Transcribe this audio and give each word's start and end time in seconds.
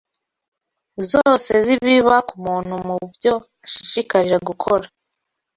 zose 1.09 1.51
z’ibiba 1.65 2.15
ku 2.27 2.35
muntu 2.45 2.73
mu 2.87 2.95
byo 3.13 3.33
ashishikarira 3.65 4.37
gukora 4.49 4.85